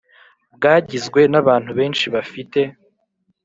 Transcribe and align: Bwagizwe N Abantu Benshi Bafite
Bwagizwe 0.55 1.19
N 1.31 1.35
Abantu 1.41 1.71
Benshi 1.79 2.05
Bafite 2.15 2.59